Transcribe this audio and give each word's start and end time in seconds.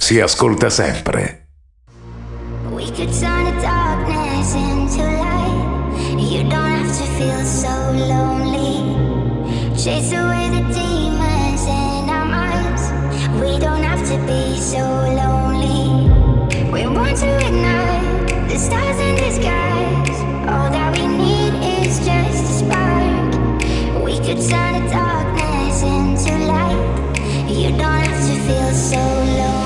Si 0.00 0.20
ascolta 0.20 0.70
sempre. 0.70 1.48
We 2.70 2.86
could 2.92 3.12
turn 3.12 3.44
the 3.44 3.60
darkness 3.60 4.54
into 4.54 5.02
light. 5.02 6.16
You 6.16 6.44
don't 6.48 6.64
have 6.64 6.96
to 6.96 7.04
feel 7.18 7.44
so 7.44 7.68
lonely. 7.92 8.96
Chase 9.76 10.12
away 10.12 10.48
the 10.48 10.62
demons 10.72 11.66
in 11.66 12.08
our 12.08 12.24
minds. 12.24 12.90
We 13.42 13.58
don't 13.58 13.82
have 13.82 14.02
to 14.08 14.16
be 14.24 14.56
so 14.58 14.78
lonely. 14.78 16.08
We 16.72 16.86
want 16.86 17.18
to 17.18 17.46
ignite 17.46 18.48
the 18.48 18.56
stars 18.56 18.98
in 19.00 19.16
the 19.16 19.30
skies. 19.30 20.18
All 20.48 20.70
that 20.70 20.96
we 20.96 21.06
need 21.06 21.52
is 21.82 21.98
just 21.98 22.44
a 22.44 22.64
spark. 22.64 24.02
We 24.02 24.16
could 24.20 24.40
turn 24.48 24.72
the 24.78 24.90
darkness 24.90 25.82
into 25.82 26.38
light. 26.46 27.50
You 27.50 27.70
don't 27.76 28.00
have 28.06 28.26
to 28.26 28.40
feel 28.46 28.72
so 28.72 28.96
lonely. 28.96 29.57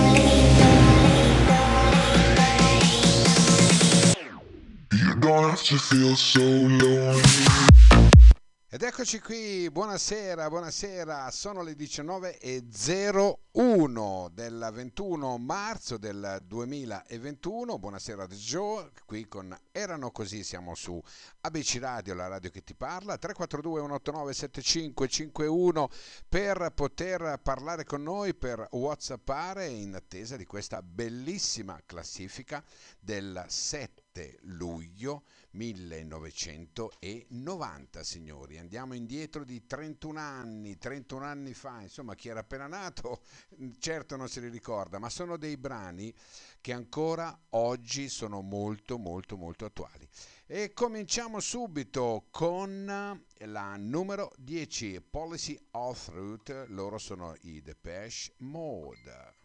Ed 8.68 8.82
eccoci 8.82 9.20
qui, 9.20 9.70
buonasera, 9.70 10.48
buonasera, 10.48 11.30
sono 11.30 11.62
le 11.62 11.74
19.01 11.74 14.30
del 14.30 14.68
21 14.72 15.38
marzo 15.38 15.96
del 15.96 16.40
2021, 16.44 17.78
buonasera 17.78 18.26
da 18.26 18.34
Joe, 18.34 18.90
qui 19.06 19.28
con 19.28 19.56
Erano 19.70 20.10
Così, 20.10 20.42
siamo 20.42 20.74
su 20.74 21.00
ABC 21.42 21.78
Radio, 21.78 22.14
la 22.14 22.26
radio 22.26 22.50
che 22.50 22.64
ti 22.64 22.74
parla, 22.74 23.16
342 23.16 23.78
189 23.78 24.34
7551 24.34 25.88
per 26.28 26.72
poter 26.74 27.38
parlare 27.40 27.84
con 27.84 28.02
noi, 28.02 28.34
per 28.34 28.66
whatsappare 28.72 29.68
in 29.68 29.94
attesa 29.94 30.36
di 30.36 30.46
questa 30.46 30.82
bellissima 30.82 31.80
classifica 31.86 32.60
del 32.98 33.44
7 33.46 34.01
luglio 34.42 35.24
1990 35.52 38.04
signori. 38.04 38.58
Andiamo 38.58 38.94
indietro 38.94 39.44
di 39.44 39.66
31 39.66 40.18
anni 40.18 40.78
31 40.78 41.24
anni 41.24 41.54
fa 41.54 41.80
insomma 41.80 42.14
chi 42.14 42.28
era 42.28 42.40
appena 42.40 42.66
nato 42.66 43.22
certo 43.78 44.16
non 44.16 44.28
se 44.28 44.40
li 44.40 44.48
ricorda 44.48 44.98
ma 44.98 45.08
sono 45.08 45.36
dei 45.36 45.56
brani 45.56 46.12
che 46.60 46.72
ancora 46.72 47.38
oggi 47.50 48.08
sono 48.08 48.42
molto 48.42 48.98
molto 48.98 49.36
molto 49.36 49.64
attuali. 49.64 50.08
E 50.46 50.72
cominciamo 50.74 51.38
subito 51.40 52.26
con 52.30 53.20
la 53.38 53.76
numero 53.76 54.32
10 54.36 55.00
Policy 55.00 55.58
of 55.72 56.08
Route. 56.08 56.66
Loro 56.68 56.98
sono 56.98 57.34
i 57.42 57.62
Depeche 57.62 58.34
Mode 58.38 59.40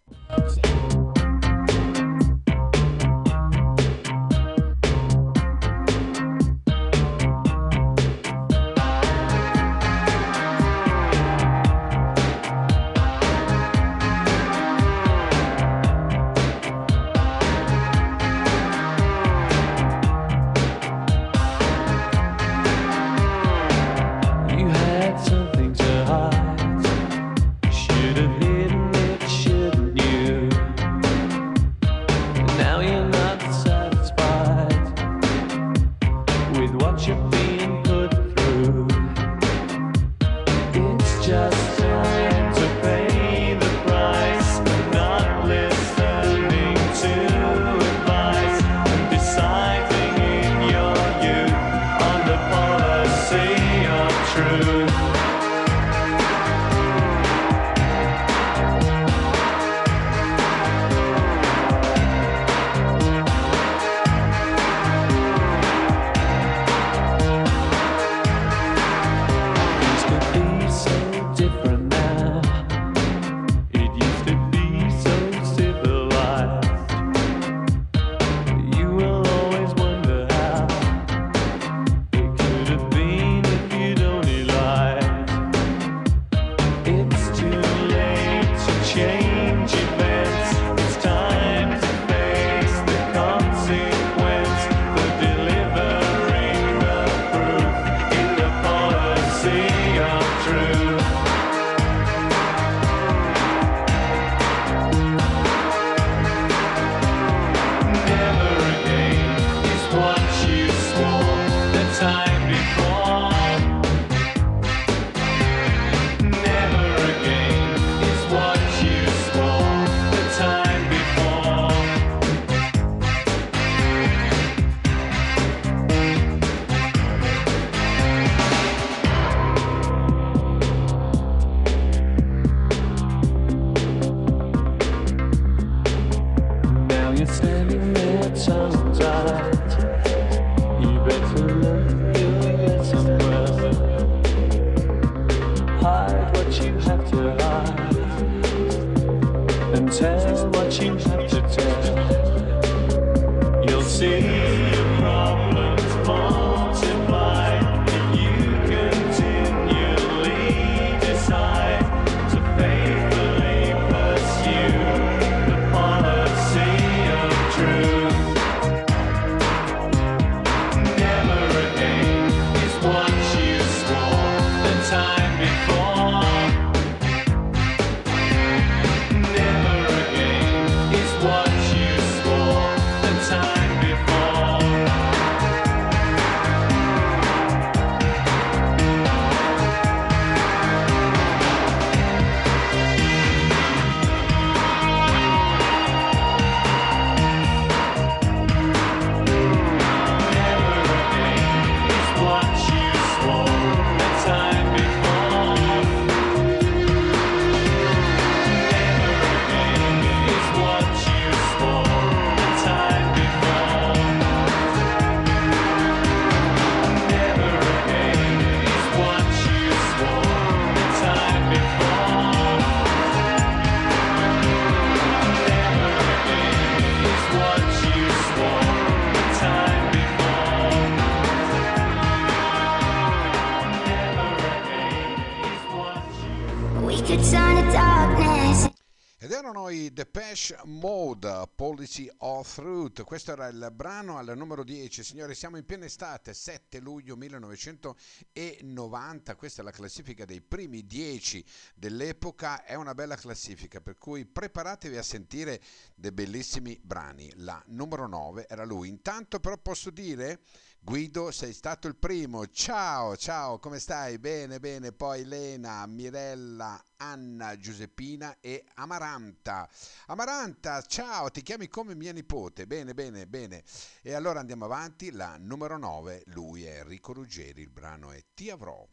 Mode, 241.88 242.10
Policy 242.10 242.10
of 242.22 242.60
Truth. 242.88 243.04
Questo 243.04 243.32
era 243.32 243.48
il 243.48 243.70
brano 243.74 244.18
al 244.18 244.34
numero 244.36 244.64
10. 244.64 245.04
Signori, 245.04 245.36
siamo 245.36 245.58
in 245.58 245.66
piena 245.66 245.86
estate, 245.86 246.34
7 246.34 246.80
luglio 246.80 247.16
1990. 247.16 249.36
Questa 249.36 249.62
è 249.62 249.66
la 249.66 249.72
classifica 249.72 250.26
dei 250.26 250.42
primi 250.42 250.86
10 250.86 251.46
dell'epoca. 251.76 252.64
È 252.64 252.76
una 252.76 252.94
bella 252.94 253.16
classifica, 253.16 253.82
per 253.82 253.98
cui 253.98 254.26
preparatevi 254.26 254.98
a 254.98 255.04
sentire 255.04 255.62
dei 255.96 256.12
bellissimi 256.12 256.80
brani. 256.82 257.32
La 257.38 257.62
numero 257.68 258.08
9 258.08 258.48
era 258.48 258.64
lui. 258.64 258.90
Intanto 258.90 259.40
però 259.40 259.58
posso 259.58 259.90
dire... 259.90 260.42
Guido, 260.80 261.32
sei 261.32 261.52
stato 261.52 261.90
il 261.90 261.98
primo. 261.98 262.48
Ciao, 262.48 263.18
ciao, 263.18 263.60
come 263.60 263.78
stai? 263.78 264.20
Bene, 264.20 264.62
bene. 264.62 264.94
Poi 264.94 265.26
Lena, 265.26 265.86
Mirella, 265.86 266.82
Anna, 266.98 267.58
Giuseppina 267.58 268.38
e 268.40 268.64
Amaranta. 268.76 269.68
Amaranta, 270.06 270.82
ciao, 270.84 271.30
ti 271.30 271.42
chiami 271.42 271.68
come 271.68 271.94
mia 271.94 272.14
nipote. 272.14 272.68
Bene, 272.68 272.77
bene, 272.94 273.28
bene. 273.28 273.64
E 274.02 274.14
allora 274.14 274.40
andiamo 274.40 274.66
avanti. 274.66 275.12
La 275.12 275.36
numero 275.40 275.78
9, 275.78 276.24
lui 276.28 276.66
è 276.66 276.80
Enrico 276.80 277.14
Ruggeri. 277.14 277.62
Il 277.62 277.70
brano 277.70 278.12
è 278.12 278.24
Ti 278.34 278.50
avrò. 278.50 278.86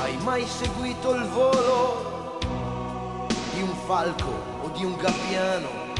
Hai 0.00 0.16
mai 0.18 0.46
seguito 0.46 1.14
il 1.14 1.28
volo 1.28 2.38
di 3.54 3.62
un 3.62 3.74
falco 3.86 4.30
o 4.62 4.68
di 4.70 4.84
un 4.84 4.96
gabbiano? 4.96 5.90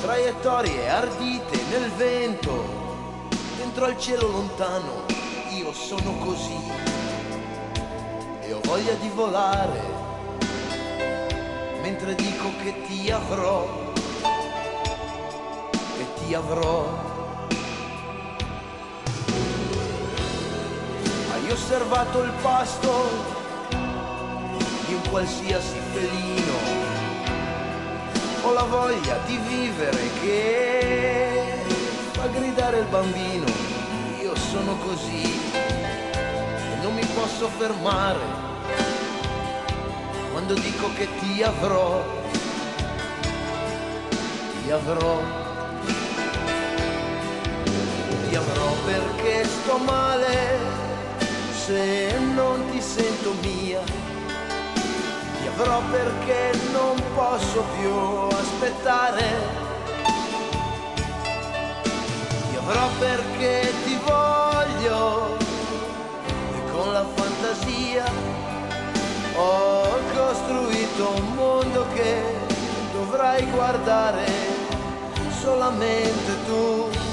Traiettorie 0.00 0.88
ardite 0.88 1.62
nel 1.70 1.90
vento, 1.92 3.28
dentro 3.56 3.86
al 3.86 3.98
cielo 3.98 4.28
lontano, 4.28 5.06
io 5.50 5.72
sono 5.72 6.18
così 6.18 6.58
e 8.40 8.52
ho 8.52 8.60
voglia 8.64 8.94
di 8.94 9.08
volare, 9.08 9.80
mentre 11.80 12.14
dico 12.14 12.50
che 12.62 12.82
ti 12.86 13.10
avrò 13.10 13.83
ti 16.26 16.34
avrò. 16.34 16.86
Hai 21.32 21.50
osservato 21.50 22.22
il 22.22 22.32
pasto 22.42 22.92
di 24.86 24.94
un 24.94 25.08
qualsiasi 25.10 25.78
felino 25.92 26.84
ho 28.46 28.52
la 28.52 28.64
voglia 28.64 29.18
di 29.24 29.38
vivere 29.38 30.10
che 30.20 31.64
fa 32.12 32.26
gridare 32.26 32.78
il 32.80 32.86
bambino. 32.86 33.46
Io 34.20 34.34
sono 34.36 34.76
così 34.84 35.22
e 35.22 36.82
non 36.82 36.94
mi 36.94 37.04
posso 37.06 37.48
fermare 37.48 38.42
quando 40.30 40.54
dico 40.54 40.92
che 40.94 41.08
ti 41.20 41.42
avrò, 41.42 42.04
ti 44.62 44.70
avrò, 44.70 45.43
ti 48.34 48.76
perché 48.84 49.44
sto 49.44 49.78
male 49.78 50.58
se 51.64 52.18
non 52.34 52.68
ti 52.70 52.80
sento 52.80 53.32
mia 53.42 53.80
ti 55.44 55.50
avrò 55.60 55.80
perché 55.90 56.50
non 56.72 56.96
posso 57.14 57.62
più 57.78 57.92
aspettare. 58.36 59.22
Ti 62.50 62.56
avrò 62.56 62.88
perché 62.98 63.72
ti 63.84 63.98
voglio 64.02 65.36
e 66.56 66.72
con 66.72 66.92
la 66.92 67.04
fantasia 67.14 68.04
ho 69.36 69.98
costruito 70.14 71.12
un 71.14 71.34
mondo 71.34 71.86
che 71.94 72.22
dovrai 72.94 73.44
guardare 73.50 74.26
solamente 75.40 76.44
tu. 76.46 77.03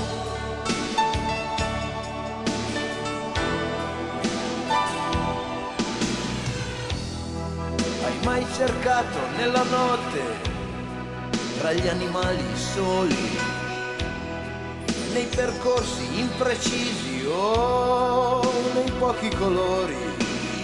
Mai 8.24 8.46
cercato 8.56 9.18
nella 9.38 9.64
notte 9.64 10.50
tra 11.60 11.72
gli 11.74 11.88
animali 11.88 12.44
soli, 12.56 13.38
nei 15.14 15.26
percorsi 15.26 16.20
imprecisi 16.20 17.26
o 17.28 18.42
nei 18.74 18.92
pochi 18.98 19.30
colori. 19.30 19.96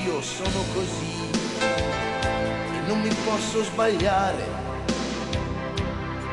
Io 0.06 0.21
sono 0.21 0.63
così 0.74 1.30
e 1.59 2.88
non 2.88 3.01
mi 3.01 3.13
posso 3.25 3.63
sbagliare 3.63 4.65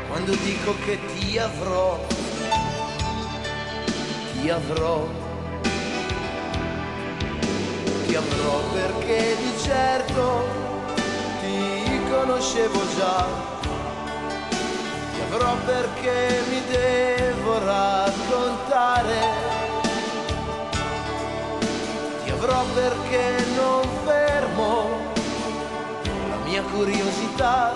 quando 0.09 0.35
dico 0.37 0.75
che 0.85 0.99
ti 1.15 1.39
avrò, 1.39 1.99
ti 4.41 4.51
avrò. 4.51 5.23
Ti 8.07 8.15
avrò 8.15 8.61
perché 8.73 9.37
di 9.41 9.59
certo 9.61 10.64
conoscevo 12.27 12.81
già, 12.97 13.27
ti 15.13 15.21
avrò 15.31 15.55
perché 15.67 16.43
mi 16.49 16.63
devo 16.71 17.59
raccontare, 17.59 19.19
ti 22.25 22.31
avrò 22.31 22.65
perché 22.73 23.45
non 23.57 23.83
fermo 24.07 24.89
la 26.31 26.37
mia 26.47 26.63
curiosità. 26.63 27.75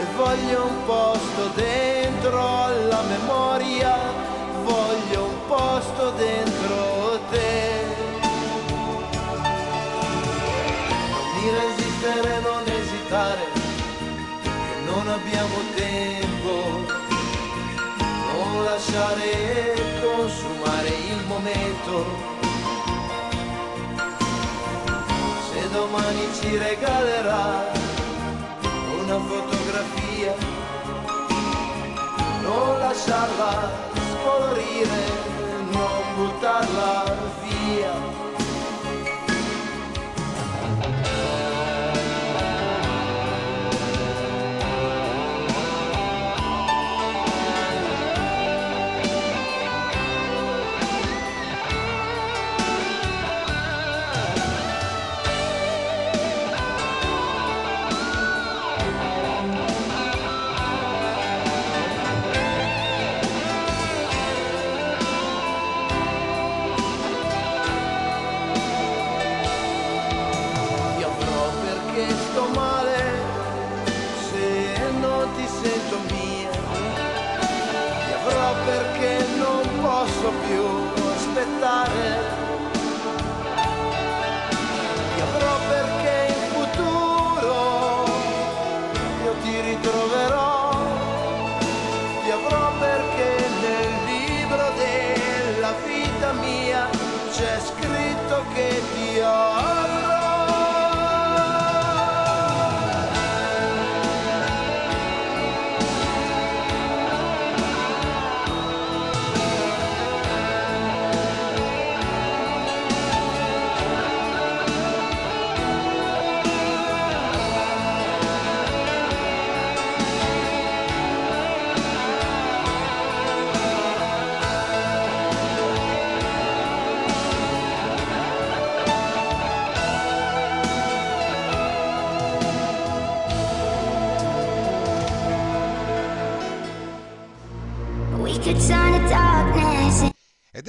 E 0.00 0.04
voglio 0.16 0.66
un 0.66 0.84
posto 0.84 1.46
dentro 1.54 2.64
alla 2.64 3.02
memoria, 3.02 3.96
voglio 4.64 5.24
un 5.26 5.46
posto 5.46 6.10
dentro 6.10 7.20
te. 7.30 8.00
di 11.40 11.48
resistere, 11.48 12.40
non 12.40 12.59
abbiamo 15.12 15.56
tempo, 15.74 16.54
non 18.32 18.64
lasciare 18.64 19.74
consumare 20.00 20.88
il 20.88 21.24
momento. 21.26 22.06
Se 25.52 25.68
domani 25.70 26.28
ci 26.40 26.56
regalerà 26.56 27.79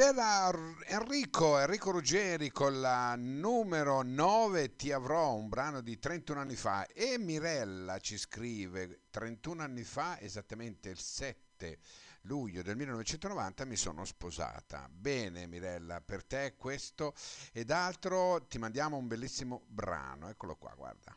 era 0.02 0.50
Enrico, 0.88 1.60
Enrico 1.60 1.92
Ruggeri 1.92 2.50
con 2.50 2.82
la 2.82 3.16
numero 3.16 4.02
9 4.02 4.76
Ti 4.76 4.92
avrò, 4.92 5.36
un 5.36 5.48
brano 5.48 5.82
di 5.82 6.00
31 6.00 6.40
anni 6.40 6.56
fa. 6.56 6.88
E 6.88 7.20
Mirella 7.20 8.00
ci 8.00 8.18
scrive 8.18 9.02
31 9.12 9.62
anni 9.62 9.84
fa, 9.84 10.20
esattamente 10.20 10.90
il 10.90 10.98
7 10.98 11.78
luglio 12.22 12.64
del 12.64 12.78
1990 12.78 13.66
mi 13.66 13.76
sono 13.76 14.04
sposata. 14.04 14.90
Bene 14.90 15.46
Mirella, 15.46 16.02
per 16.02 16.24
te 16.24 16.56
questo 16.58 17.14
ed 17.54 17.70
altro 17.70 18.48
ti 18.48 18.58
mandiamo 18.58 18.98
un 18.98 19.08
bellissimo 19.08 19.66
brano. 19.68 20.30
Eccolo 20.30 20.56
qua, 20.56 20.74
guarda. 20.76 21.16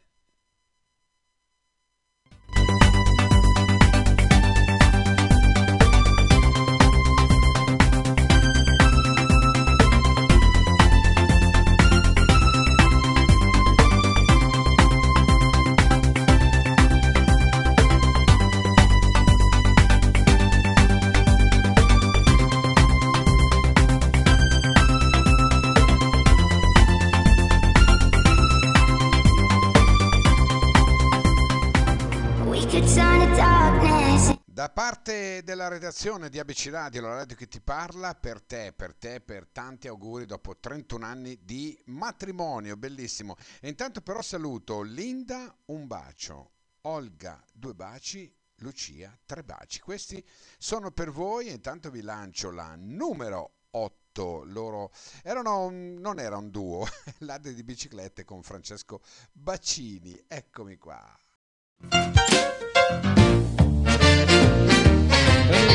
Da 34.64 34.70
parte 34.70 35.42
della 35.44 35.68
redazione 35.68 36.30
di 36.30 36.38
ABC 36.38 36.68
Radio, 36.70 37.02
la 37.02 37.16
radio 37.16 37.36
che 37.36 37.48
ti 37.48 37.60
parla, 37.60 38.14
per 38.14 38.40
te, 38.40 38.72
per 38.74 38.94
te, 38.94 39.20
per 39.20 39.46
tanti 39.46 39.88
auguri 39.88 40.24
dopo 40.24 40.56
31 40.56 41.04
anni 41.04 41.38
di 41.42 41.78
matrimonio, 41.88 42.74
bellissimo. 42.74 43.36
E 43.60 43.68
intanto 43.68 44.00
però 44.00 44.22
saluto 44.22 44.80
Linda, 44.80 45.54
un 45.66 45.86
bacio, 45.86 46.52
Olga, 46.84 47.44
due 47.52 47.74
baci, 47.74 48.34
Lucia, 48.60 49.14
tre 49.26 49.44
baci. 49.44 49.80
Questi 49.80 50.26
sono 50.56 50.90
per 50.92 51.10
voi 51.10 51.50
intanto 51.50 51.90
vi 51.90 52.00
lancio 52.00 52.50
la 52.50 52.74
numero 52.74 53.64
8. 53.72 54.44
Loro 54.46 54.92
erano, 55.22 55.68
non 55.68 56.18
era 56.18 56.38
un 56.38 56.48
duo, 56.48 56.86
ladri 57.20 57.52
di 57.52 57.64
biciclette 57.64 58.24
con 58.24 58.42
Francesco 58.42 59.02
Bacini. 59.30 60.24
Eccomi 60.26 60.78
qua. 60.78 61.14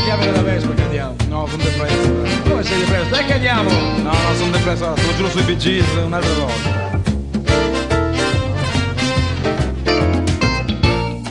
Chiavi 0.10 0.26
della 0.26 0.42
Vespa 0.42 0.74
che 0.74 0.82
andiamo. 0.82 1.16
No, 1.28 1.46
sono 1.46 1.62
depresso. 1.62 2.08
Dove 2.44 2.64
sei 2.64 2.80
depresso? 2.80 3.10
Dai 3.10 3.26
che 3.26 3.34
andiamo! 3.34 3.70
No, 3.70 4.12
no, 4.12 4.36
sono 4.36 4.50
depresso, 4.50 4.88
lo 4.88 5.16
giuro 5.16 5.30
sui 5.30 5.56
Gees, 5.56 5.88
un'altra 6.04 6.34
volta. 6.34 7.00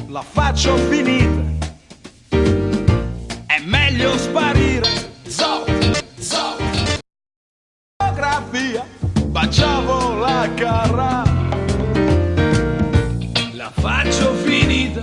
La 0.07 0.23
faccio 0.23 0.77
finita. 0.77 1.67
È 3.47 3.61
meglio 3.65 4.17
sparire. 4.17 4.89
Zot, 5.27 6.05
zot. 6.21 7.01
Fotografia. 7.97 8.87
Baciavo 9.25 10.19
la 10.21 10.49
carra. 10.55 11.23
La 13.55 13.73
faccio 13.75 14.35
finita 14.35 15.01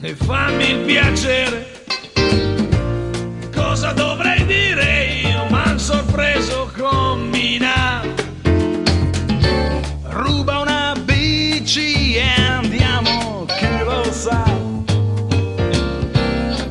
e 0.00 0.14
fammi 0.16 0.70
il 0.70 0.78
piacere. 0.80 1.75
Cosa 3.86 4.02
dovrei 4.02 4.44
dire 4.46 5.04
io? 5.28 5.44
M'han 5.48 5.78
sorpreso 5.78 6.68
con 6.76 7.28
Mina. 7.28 8.02
Ruba 10.08 10.58
una 10.58 10.96
bici 11.04 12.16
e 12.16 12.24
andiamo, 12.48 13.44
chi 13.44 13.78
lo 13.84 14.02
sa. 14.10 14.42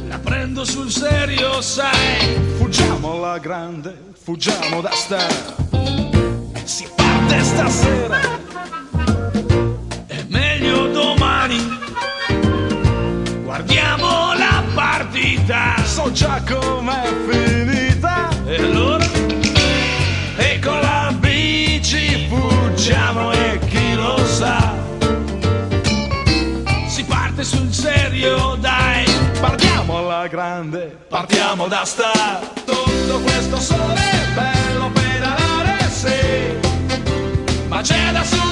La 0.09 0.19
prendo 0.21 0.65
sul 0.65 0.91
serio, 0.91 1.61
sai. 1.61 2.35
Fuggiamo 2.57 3.13
alla 3.13 3.37
grande, 3.37 3.97
fuggiamo 4.21 4.81
da 4.81 4.91
sta. 4.91 5.25
Si 6.65 6.85
parte 6.97 7.43
stasera. 7.43 8.19
È 10.05 10.21
meglio 10.27 10.87
domani. 10.87 11.79
Guardiamo 13.41 14.33
la 14.33 14.63
partita, 14.73 15.81
so 15.95 16.11
già 16.11 16.41
com'è 16.45 17.07
finita. 17.29 18.27
E 18.45 18.55
allora? 18.57 19.05
E 20.35 20.59
con 20.59 20.77
la 20.81 21.13
bici 21.17 22.27
fuggiamo 22.27 23.31
e 23.31 23.59
chi 23.59 23.93
lo 23.93 24.17
sa. 24.25 24.73
Si 26.87 27.01
parte 27.05 27.45
sul 27.45 27.71
serio, 27.71 28.57
dai. 28.59 29.05
Partiamo 29.39 29.99
alla 29.99 30.27
grande, 30.27 30.97
partiamo 31.07 31.67
da 31.67 31.85
sta. 31.85 32.41
Tutto 32.65 33.19
questo 33.21 33.57
sole 33.61 33.93
è 33.95 34.33
bello 34.33 34.91
pedalare, 34.91 35.77
sì. 35.89 37.67
Ma 37.69 37.79
c'è 37.79 38.11
da 38.11 38.23
sudare 38.23 38.44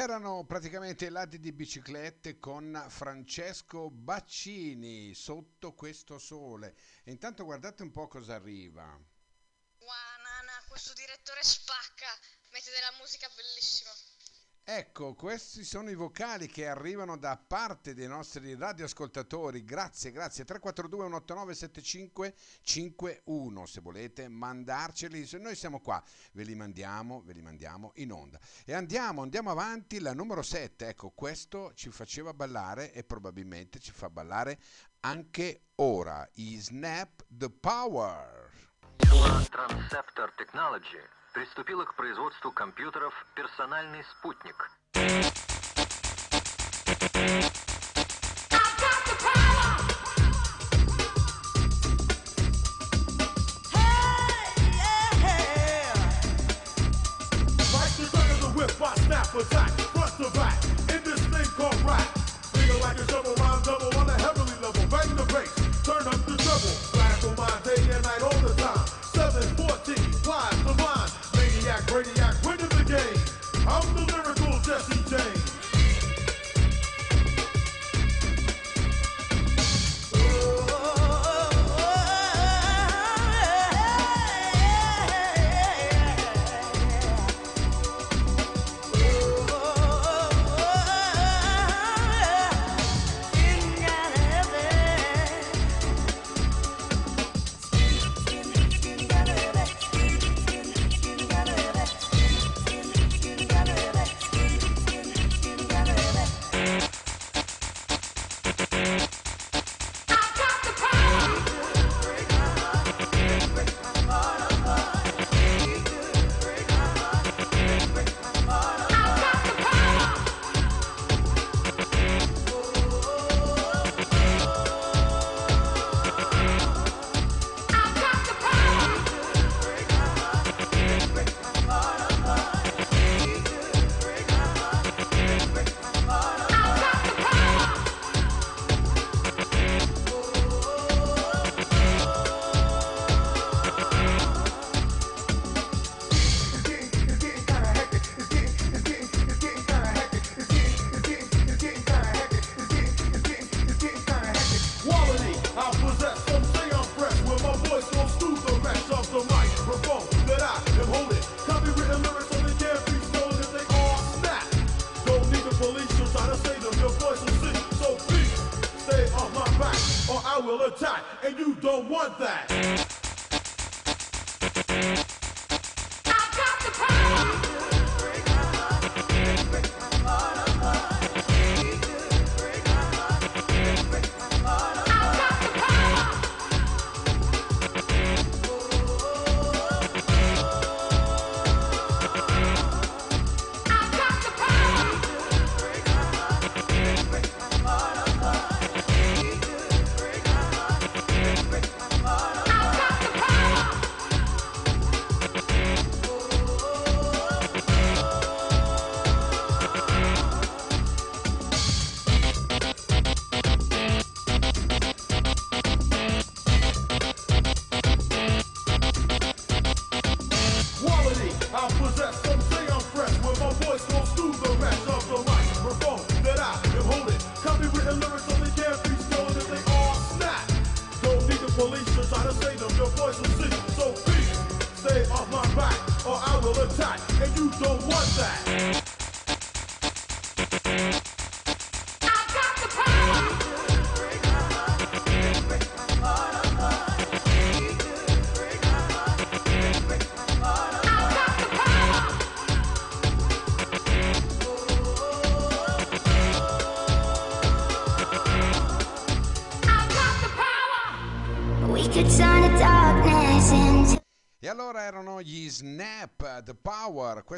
Erano 0.00 0.46
praticamente 0.46 1.04
i 1.04 1.10
ladri 1.10 1.38
di 1.38 1.52
biciclette 1.52 2.38
con 2.38 2.86
Francesco 2.88 3.90
Baccini 3.90 5.12
sotto 5.12 5.74
questo 5.74 6.18
sole. 6.18 6.74
E 7.04 7.10
intanto 7.10 7.44
guardate 7.44 7.82
un 7.82 7.90
po' 7.90 8.08
cosa 8.08 8.34
arriva. 8.36 8.82
Wow, 8.82 10.22
Nana, 10.22 10.64
questo 10.68 10.94
direttore 10.94 11.42
spacca, 11.42 12.18
mette 12.48 12.70
della 12.70 12.96
musica 12.98 13.28
bellissima. 13.36 13.90
Ecco, 14.72 15.14
questi 15.14 15.64
sono 15.64 15.90
i 15.90 15.96
vocali 15.96 16.46
che 16.46 16.68
arrivano 16.68 17.16
da 17.16 17.36
parte 17.36 17.92
dei 17.92 18.06
nostri 18.06 18.54
radioascoltatori. 18.54 19.64
Grazie, 19.64 20.12
grazie. 20.12 20.44
342 20.44 21.06
189 21.06 21.54
7551 21.56 23.66
se 23.66 23.80
volete 23.80 24.28
mandarceli. 24.28 25.28
Noi 25.40 25.56
siamo 25.56 25.80
qua, 25.80 26.00
ve 26.34 26.44
li 26.44 26.54
mandiamo, 26.54 27.20
ve 27.22 27.32
li 27.32 27.42
mandiamo 27.42 27.90
in 27.96 28.12
onda. 28.12 28.38
E 28.64 28.72
andiamo, 28.72 29.22
andiamo 29.22 29.50
avanti. 29.50 29.98
La 29.98 30.14
numero 30.14 30.42
7, 30.42 30.86
ecco, 30.86 31.10
questo 31.10 31.72
ci 31.74 31.90
faceva 31.90 32.32
ballare 32.32 32.92
e 32.92 33.02
probabilmente 33.02 33.80
ci 33.80 33.90
fa 33.90 34.08
ballare 34.08 34.60
anche 35.00 35.62
ora. 35.74 36.24
I 36.34 36.60
Snap 36.60 37.24
the 37.26 37.50
Power. 37.50 38.52
Transceptor 39.50 40.32
Technology. 40.36 41.18
Приступила 41.32 41.84
к 41.84 41.94
производству 41.94 42.50
компьютеров 42.52 43.14
«Персональный 43.34 44.04
спутник». 44.04 44.70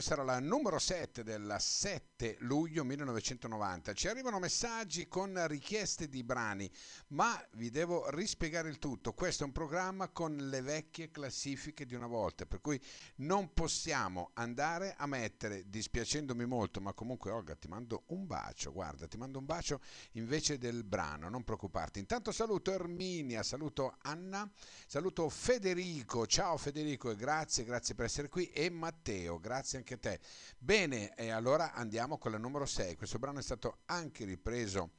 Questa 0.02 0.20
era 0.20 0.32
la 0.32 0.40
numero 0.40 0.80
7 0.80 1.22
del 1.22 1.54
7 1.60 2.38
luglio 2.40 2.82
1990. 2.82 3.92
Ci 3.92 4.08
arrivano 4.08 4.40
messaggi 4.40 5.06
con 5.06 5.46
richieste 5.46 6.08
di 6.08 6.24
brani, 6.24 6.68
ma 7.10 7.40
vi 7.52 7.70
devo 7.70 8.10
rispiegare 8.10 8.68
il 8.68 8.80
tutto. 8.80 9.12
Questo 9.12 9.44
è 9.44 9.46
un 9.46 9.52
programma 9.52 10.08
con 10.08 10.34
le 10.36 10.60
vecchie 10.60 11.12
classifiche 11.12 11.86
di 11.86 11.94
una 11.94 12.08
volta, 12.08 12.46
per 12.46 12.60
cui 12.60 12.82
non 13.18 13.52
possiamo 13.52 14.30
andare 14.34 14.96
a 14.98 15.06
mettere, 15.06 15.68
dispiacendomi 15.68 16.46
molto, 16.46 16.80
ma 16.80 16.92
comunque 16.94 17.30
Olga 17.30 17.54
ti 17.54 17.68
mando 17.68 18.02
un 18.06 18.26
bacio, 18.26 18.72
guarda, 18.72 19.06
ti 19.06 19.16
mando 19.16 19.38
un 19.38 19.44
bacio 19.44 19.80
invece 20.14 20.58
del 20.58 20.82
brano, 20.82 21.28
non 21.28 21.44
preoccuparti. 21.44 22.00
Intanto 22.00 22.32
saluto 22.32 22.72
Erminia, 22.72 23.44
saluto 23.44 23.98
Anna, 24.02 24.50
saluto 24.84 25.28
Federico, 25.28 26.26
ciao 26.26 26.56
Federico 26.56 27.08
e 27.08 27.14
grazie, 27.14 27.62
grazie 27.62 27.94
per 27.94 28.06
essere 28.06 28.28
qui 28.28 28.50
e 28.50 28.68
Matteo, 28.68 29.38
grazie 29.38 29.78
anche 29.78 29.90
a 29.92 29.98
te. 29.98 30.20
Bene, 30.58 31.14
e 31.14 31.30
allora 31.30 31.72
andiamo 31.72 32.18
con 32.18 32.32
la 32.32 32.38
numero 32.38 32.66
6. 32.66 32.96
Questo 32.96 33.18
brano 33.18 33.38
è 33.38 33.42
stato 33.42 33.78
anche 33.86 34.24
ripreso 34.24 34.90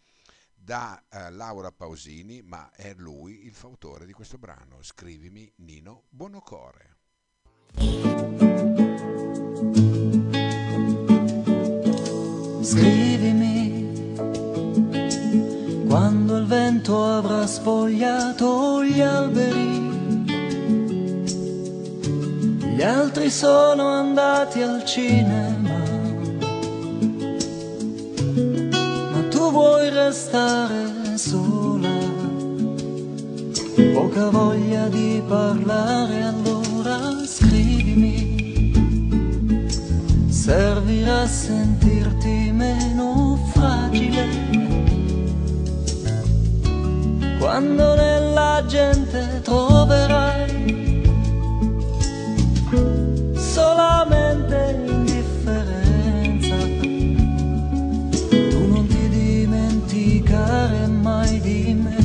da 0.54 1.04
eh, 1.10 1.30
Laura 1.32 1.72
Pausini, 1.72 2.42
ma 2.42 2.72
è 2.72 2.94
lui 2.96 3.46
il 3.46 3.54
fautore 3.54 4.06
di 4.06 4.14
questo 4.14 4.38
brano. 4.38 4.82
Scrivimi 4.82 5.52
Nino 5.58 6.06
Bonocore. 6.10 6.98
Scrivimi 12.62 13.84
quando 15.88 16.38
il 16.38 16.46
vento 16.46 17.04
avrà 17.04 17.46
spogliato 17.46 18.84
gli 18.84 19.02
alberi. 19.02 19.73
Gli 22.76 22.82
altri 22.82 23.30
sono 23.30 23.88
andati 23.88 24.64
al 24.64 24.84
cinema, 24.84 25.78
ma 29.12 29.28
tu 29.30 29.52
vuoi 29.52 29.92
restare 29.92 31.16
sola. 31.16 31.88
Poca 33.94 34.30
voglia 34.32 34.88
di 34.88 35.22
parlare, 35.28 36.24
allora 36.24 36.98
scrivimi. 37.28 38.74
Servirà 40.30 41.22
a 41.22 41.28
sentirti 41.28 42.52
meno 42.52 43.38
fragile. 43.54 44.28
Quando 47.38 47.94
nella 47.94 48.64
gente 48.68 49.42
troverai 49.44 50.83
solamente 53.84 54.58
indifferenza. 54.88 56.56
Tu 58.50 58.62
non 58.72 58.88
ti 58.88 59.10
dimenticare 59.10 60.88
mai 60.88 61.39
di 61.41 61.62
me. 61.84 61.98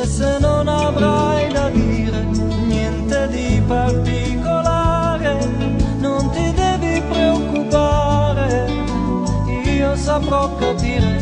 E 0.00 0.06
se 0.06 0.38
non 0.40 0.66
avrai 0.66 1.52
da 1.52 1.68
dire 1.70 2.20
niente 2.66 3.28
di 3.28 3.62
particolare, 3.66 5.32
non 6.00 6.30
ti 6.30 6.52
devi 6.62 7.02
preoccupare, 7.08 8.68
io 9.64 9.94
saprò 9.94 10.56
capire, 10.56 11.12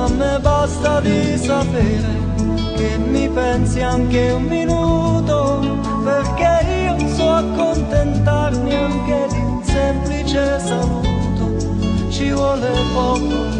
a 0.00 0.08
me 0.08 0.38
basta 0.40 1.00
di 1.00 1.36
sapere 1.36 2.22
che 2.76 2.98
mi 2.98 3.13
pensi 3.34 3.80
anche 3.82 4.30
un 4.30 4.44
minuto, 4.44 5.60
perché 6.04 6.66
io 6.84 7.08
so 7.08 7.28
accontentarmi 7.28 8.74
anche 8.74 9.26
di 9.30 9.38
un 9.38 9.60
semplice 9.62 10.60
saluto, 10.60 12.10
ci 12.10 12.30
vuole 12.30 12.70
poco 12.94 13.52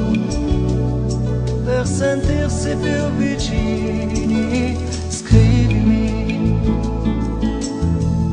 per 1.64 1.86
sentirsi 1.86 2.76
più 2.76 3.10
vicini. 3.16 4.78
Scrivimi 5.08 6.60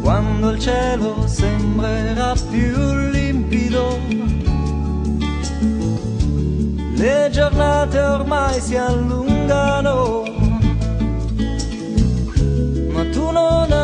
quando 0.02 0.52
il 0.52 0.60
cielo 0.60 1.26
sembrerà 1.26 2.36
più 2.50 3.10
limpido. 3.10 3.98
Le 6.94 7.30
giornate 7.32 8.00
ormai 8.00 8.62
si 8.62 8.76
allungano, 8.76 10.21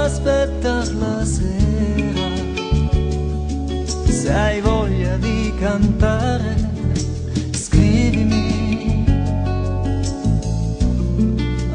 non 0.07 0.13
aspettar 0.13 0.87
la 0.93 1.25
sera. 1.25 2.27
Se 4.09 4.31
hai 4.31 4.61
voglia 4.61 5.17
di 5.17 5.53
cantare, 5.59 6.55
scrivimi. 7.51 8.45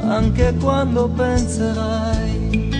anche 0.05 0.55
quando 0.61 1.09
penserai 1.09 2.71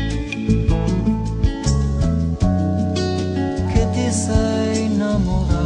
che 3.73 3.91
ti 3.93 4.11
sei 4.11 4.85
innamorata. 4.85 5.63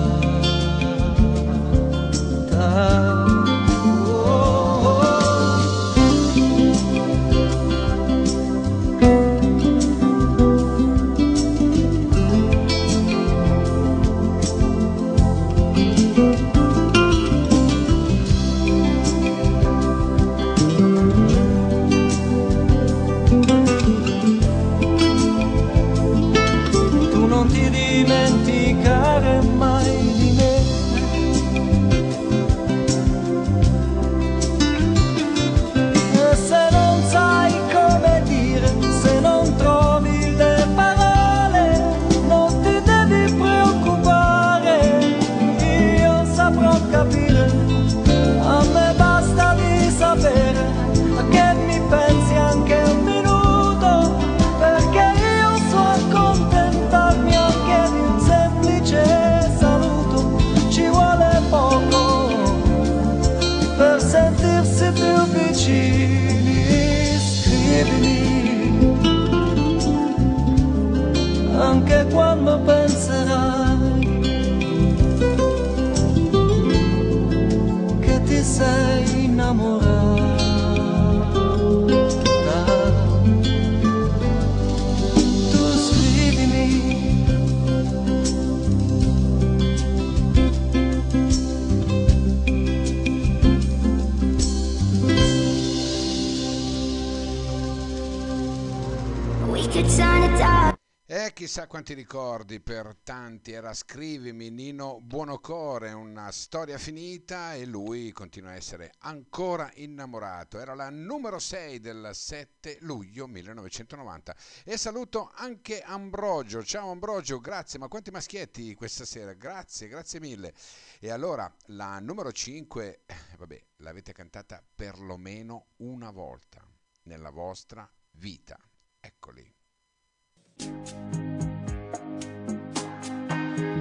Quanti 101.86 102.02
ricordi 102.02 102.58
per 102.58 102.96
tanti 103.04 103.52
era 103.52 103.72
Scrivimi 103.72 104.50
Nino 104.50 105.00
Buonocore, 105.00 105.92
una 105.92 106.32
storia 106.32 106.78
finita 106.78 107.54
e 107.54 107.64
lui 107.64 108.10
continua 108.10 108.50
a 108.50 108.54
essere 108.54 108.92
ancora 109.02 109.70
innamorato. 109.74 110.58
Era 110.58 110.74
la 110.74 110.90
numero 110.90 111.38
6 111.38 111.78
del 111.78 112.10
7 112.12 112.78
luglio 112.80 113.28
1990. 113.28 114.34
E 114.64 114.76
saluto 114.76 115.30
anche 115.36 115.80
Ambrogio. 115.80 116.64
Ciao 116.64 116.90
Ambrogio, 116.90 117.38
grazie. 117.38 117.78
Ma 117.78 117.86
quanti 117.86 118.10
maschietti 118.10 118.74
questa 118.74 119.04
sera? 119.04 119.32
Grazie, 119.34 119.86
grazie 119.86 120.18
mille. 120.18 120.54
E 120.98 121.10
allora 121.12 121.48
la 121.66 122.00
numero 122.00 122.32
5, 122.32 123.02
eh, 123.06 123.14
vabbè, 123.38 123.62
l'avete 123.76 124.12
cantata 124.12 124.60
perlomeno 124.74 125.66
una 125.76 126.10
volta 126.10 126.68
nella 127.04 127.30
vostra 127.30 127.88
vita. 128.10 128.58
Eccoli. 128.98 129.54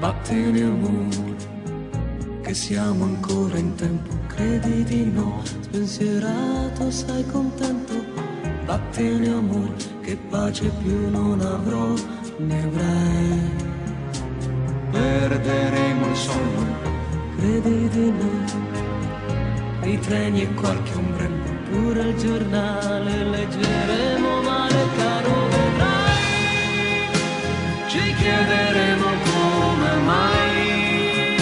Vattene 0.05 0.61
amore, 0.61 1.35
che 2.43 2.53
siamo 2.53 3.05
ancora 3.05 3.57
in 3.57 3.73
tempo, 3.73 4.13
credi 4.27 4.83
di 4.83 5.11
no, 5.11 5.41
spensierato, 5.43 6.91
sei 6.91 7.25
contento. 7.25 8.05
Vattene 8.65 9.27
amore, 9.29 9.73
che 10.01 10.15
pace 10.29 10.69
più 10.83 11.09
non 11.09 11.41
avrò, 11.41 11.91
ne 12.37 12.63
avrai. 12.65 13.49
Perderemo 14.91 16.07
il 16.07 16.15
sonno, 16.15 16.75
credi 17.37 17.89
di 17.89 18.11
no, 18.11 19.89
i 19.89 19.99
treni 20.01 20.43
e 20.43 20.53
qualche 20.53 20.93
ombrello, 20.93 21.49
pure 21.71 22.01
il 22.01 22.15
giornale 22.17 23.23
leggeremo 23.23 24.41
male 24.43 24.87
caro 24.97 25.47
vedrai. 25.47 26.13
Ci 27.87 28.13
chiederemo 28.13 29.24
come 29.95 30.03
mai 30.03 31.38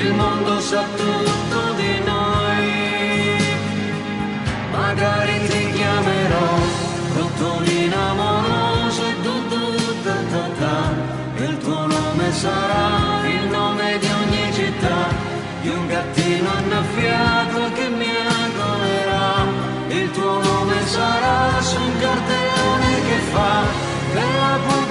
il 0.00 0.12
mondo 0.14 0.60
sa 0.60 0.84
tutto 0.96 1.60
di 1.76 2.00
noi. 2.04 3.36
Magari 4.70 5.46
ti 5.48 5.72
chiamerò 5.72 6.48
rottolina 7.16 8.10
amorosa, 8.10 9.06
du, 9.22 9.34
du, 9.48 9.64
da, 10.02 10.16
da, 10.30 10.48
da. 10.58 10.76
sarà 12.30 13.26
il 13.26 13.48
nome 13.48 13.98
di 13.98 14.06
ogni 14.06 14.52
città, 14.52 15.08
di 15.62 15.68
un 15.68 15.86
gattino 15.86 16.48
annaffiato 16.50 17.72
che 17.74 17.88
mi 17.88 18.12
agolerà. 18.44 19.46
Il 19.88 20.10
tuo 20.12 20.40
nome 20.40 20.86
sarà 20.86 21.60
su 21.60 21.80
un 21.80 21.98
cartellone 21.98 22.90
che 23.08 23.18
fa 23.32 23.64
della 24.12 24.58
pubblicità 24.66 24.87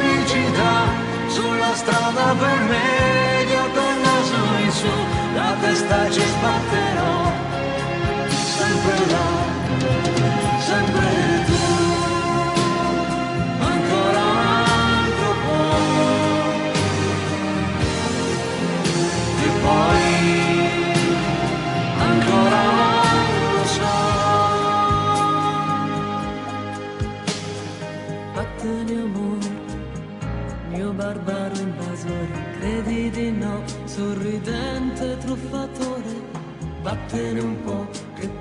strada 1.88 2.36
per 2.36 2.60
medio 2.68 3.62
col 3.74 3.96
naso 4.04 4.40
in 4.66 4.72
su, 4.72 4.94
la 5.36 5.56
testa 5.62 6.10
ci 6.12 6.20
sbatterò, 6.20 7.47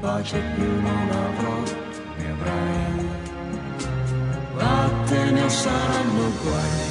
pace 0.07 0.38
più 0.55 0.71
non 0.88 1.09
avrò, 1.27 1.57
ne 2.19 2.27
avrai. 2.35 3.09
Vattene 4.55 5.42
o 5.42 5.49
saranno 5.49 6.27
guai. 6.42 6.85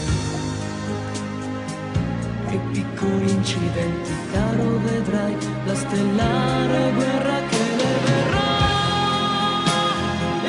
Che 2.49 2.58
piccoli 2.73 3.32
incidenti, 3.32 4.12
caro 4.34 4.67
vedrai, 4.88 5.36
la 5.65 5.75
stellare 5.75 6.91
guerra 6.97 7.38
che 7.51 7.63
ne 7.80 7.93
verrà 8.06 8.54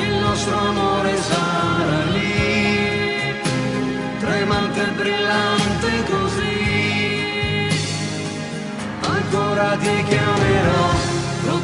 il 0.05 0.13
nostro 0.25 0.57
amore 0.57 1.11
sarà 1.29 2.01
lì, 2.15 2.33
tremante 4.19 4.81
e 4.81 4.91
brillante 4.99 5.89
così. 6.11 6.55
Ancora 9.15 9.67
ti 9.77 10.03
chiamerò, 10.09 10.87
tu 11.45 11.55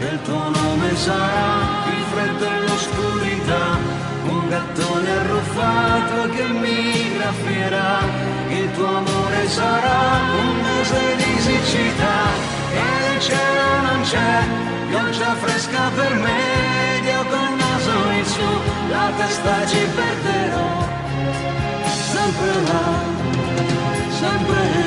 e 0.00 0.06
il 0.12 0.22
tuo 0.22 0.48
nome 0.50 0.94
sarà 0.96 1.86
il 1.96 2.04
freddo 2.12 2.44
e 2.44 2.60
l'oscurità. 2.66 3.96
Un 4.24 4.48
gattone 4.48 5.10
arruffato 5.10 6.28
che 6.34 6.46
mi 6.48 7.14
graffierà, 7.16 8.00
il 8.48 8.70
tuo 8.72 8.86
amore 8.86 9.48
sarà 9.48 10.20
un 10.38 10.60
mese 10.60 11.16
di 11.16 11.40
siccità 11.40 12.18
e 12.72 13.14
il 13.14 13.20
cielo 13.20 13.80
non 13.86 14.00
c'è, 14.02 14.44
pioggia 14.88 15.34
fresca 15.34 15.90
per 15.94 16.14
me, 16.14 16.40
io 17.04 17.24
col 17.24 17.52
naso 17.56 18.10
in 18.18 18.24
su, 18.24 18.48
la 18.90 19.10
testa 19.16 19.66
ci 19.66 19.86
perderò, 19.96 20.86
sempre 22.12 22.52
là, 22.68 22.86
sempre 24.20 24.58
tu, 24.72 24.77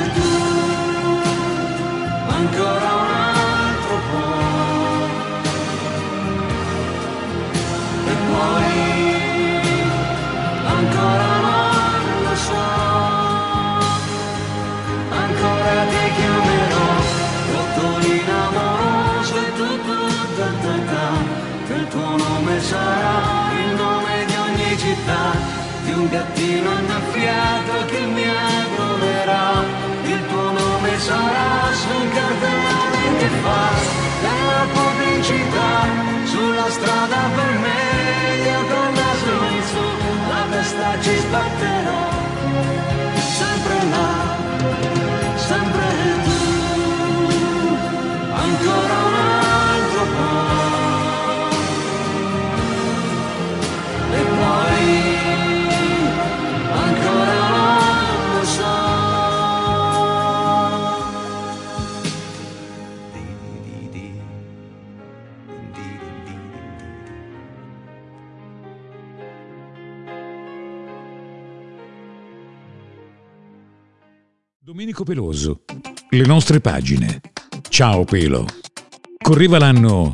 che 21.66 21.74
il 21.74 21.88
tuo 21.88 22.16
nome 22.16 22.60
sarà 22.60 23.50
il 23.64 23.74
nome 23.74 24.24
di 24.26 24.34
ogni 24.34 24.78
città, 24.78 25.24
di 25.84 25.92
un 25.92 26.08
gattino 26.08 26.70
annaffiato 26.70 27.84
che 27.86 28.00
mi 28.06 28.24
agolerà, 28.24 29.64
il 30.04 30.26
tuo 30.28 30.50
nome 30.50 30.98
sarà 30.98 31.72
su 31.72 31.88
un 32.00 32.08
cartellone 32.10 33.16
che 33.18 33.28
fa 33.42 33.64
della 34.24 34.62
pubblicità, 34.72 35.72
sulla 36.24 36.70
strada 36.70 37.20
per 37.34 37.52
me, 37.64 37.80
io 38.50 38.60
con 38.70 38.94
in 39.54 39.62
su, 39.70 39.84
la 40.28 40.44
testa 40.50 41.00
ci 41.00 41.16
sbatterò, 41.16 42.21
Domenico 74.92 75.04
Peloso, 75.04 75.60
le 76.10 76.26
nostre 76.26 76.60
pagine. 76.60 77.20
Ciao 77.70 78.04
Pelo. 78.04 78.46
Correva 79.22 79.58
l'anno... 79.58 80.12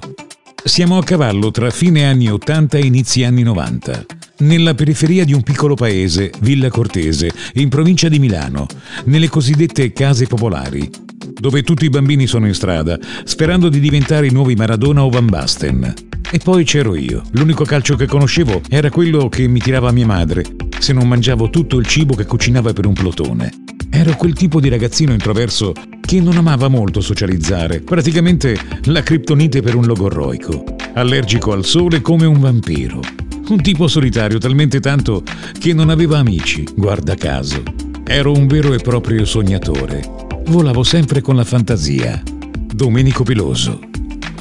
Siamo 0.62 0.99
a 0.99 1.03
cavallo 1.03 1.51
tra 1.51 1.71
fine 1.71 2.05
anni 2.05 2.31
80 2.31 2.79
e 2.79 2.87
inizi 2.87 3.25
anni 3.25 3.43
90. 3.43 4.07
Nella 4.38 4.75
periferia 4.75 5.25
di 5.25 5.33
un 5.33 5.43
piccolo 5.43 5.75
paese, 5.75 6.31
Villa 6.41 6.69
Cortese, 6.69 7.31
in 7.55 7.69
provincia 7.69 8.09
di 8.09 8.21
Milano, 8.21 8.67
nelle 9.07 9.29
cosiddette 9.29 9.93
case 9.93 10.27
popolari, 10.27 10.88
dove 11.35 11.62
tutti 11.62 11.85
i 11.85 11.91
bambini 11.91 12.29
sono 12.29 12.47
in 12.47 12.55
strada, 12.55 12.99
sperando 13.25 13.69
di 13.69 13.81
diventare 13.81 14.29
i 14.29 14.33
nuovi 14.33 14.55
Maradona 14.55 15.03
o 15.03 15.11
Van 15.11 15.27
Basten. 15.27 15.93
E 16.31 16.38
poi 16.38 16.62
c'ero 16.64 16.95
io. 16.95 17.23
L'unico 17.33 17.64
calcio 17.64 17.97
che 17.97 18.07
conoscevo 18.07 18.61
era 18.69 18.91
quello 18.91 19.29
che 19.29 19.49
mi 19.49 19.59
tirava 19.59 19.91
mia 19.91 20.07
madre, 20.07 20.45
se 20.79 20.93
non 20.93 21.09
mangiavo 21.09 21.51
tutto 21.51 21.79
il 21.79 21.87
cibo 21.87 22.14
che 22.14 22.27
cucinava 22.27 22.73
per 22.73 22.87
un 22.87 22.93
plotone. 22.93 23.69
Ero 23.90 24.16
quel 24.16 24.33
tipo 24.33 24.61
di 24.61 24.68
ragazzino 24.68 25.12
introverso 25.12 25.72
che 26.01 26.20
non 26.20 26.37
amava 26.37 26.68
molto 26.68 27.01
socializzare, 27.01 27.81
praticamente 27.81 28.59
la 28.85 29.03
criptonite 29.03 29.61
per 29.61 29.74
un 29.74 29.87
logorroico, 29.87 30.64
allergico 30.94 31.53
al 31.53 31.64
sole 31.64 32.01
come 32.01 32.27
un 32.27 32.40
vampiro. 32.40 33.01
Un 33.48 33.62
tipo 33.62 33.88
solitario 33.88 34.38
talmente 34.38 34.81
tanto 34.81 35.22
che 35.59 35.72
non 35.72 35.88
aveva 35.90 36.18
amici, 36.18 36.66
guarda 36.74 37.14
caso. 37.14 37.62
Ero 38.05 38.33
un 38.33 38.46
vero 38.46 38.72
e 38.72 38.79
proprio 38.79 39.24
sognatore. 39.24 40.03
Volavo 40.46 40.83
sempre 40.83 41.20
con 41.20 41.37
la 41.37 41.44
fantasia. 41.44 42.22
Domenico 42.24 43.22
Peloso. 43.22 43.81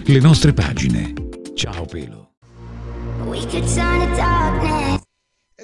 Le 0.03 0.19
nostre 0.19 0.53
pagine. 0.53 1.13
Ciao 1.53 1.85
Pelo. 1.85 2.31
We 3.25 3.39
could 3.47 3.65
turn 3.65 3.99
to 3.99 4.15
darkness. 4.15 4.86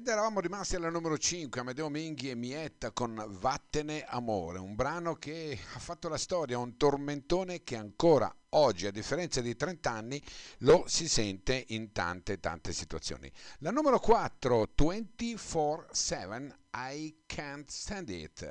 Ed 0.03 0.09
eravamo 0.09 0.41
rimasti 0.41 0.75
alla 0.75 0.89
numero 0.89 1.17
5, 1.17 1.61
Amedeo 1.61 1.87
Minghi 1.87 2.29
e 2.29 2.35
Mietta 2.35 2.91
con 2.91 3.23
Vattene 3.39 4.03
Amore, 4.05 4.59
un 4.59 4.75
brano 4.75 5.15
che 5.15 5.57
ha 5.75 5.79
fatto 5.79 6.09
la 6.09 6.17
storia, 6.17 6.57
un 6.57 6.75
tormentone 6.75 7.63
che 7.63 7.77
ancora 7.77 8.29
oggi, 8.49 8.85
a 8.85 8.91
differenza 8.91 9.39
di 9.39 9.55
30 9.55 9.89
anni, 9.89 10.21
lo 10.57 10.83
si 10.87 11.07
sente 11.07 11.63
in 11.69 11.93
tante 11.93 12.41
tante 12.41 12.73
situazioni. 12.73 13.31
La 13.59 13.71
numero 13.71 13.97
4, 13.97 14.71
24-7, 14.77 16.53
I 16.73 17.19
Can't 17.25 17.69
Stand 17.69 18.09
It. 18.09 18.41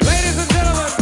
Ladies 0.00 0.38
and 0.38 0.50
gentlemen. 0.50 0.96